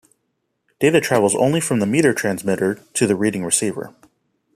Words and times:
Data 0.79 0.99
travels 0.99 1.35
only 1.35 1.61
from 1.61 1.77
the 1.79 1.85
meter 1.85 2.11
transmitter 2.11 2.79
to 2.95 3.05
the 3.05 3.15
reading 3.15 3.45
receiver. 3.45 3.93